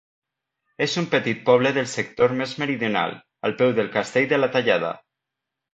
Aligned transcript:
És 0.85 0.95
un 1.01 1.05
petit 1.11 1.43
poble 1.51 1.73
del 1.77 1.87
sector 1.93 2.35
més 2.41 2.57
meridional, 2.63 3.17
al 3.51 3.57
peu 3.61 3.79
del 3.83 3.95
Castell 3.99 4.29
de 4.35 4.43
la 4.45 4.55
Tallada. 4.59 4.95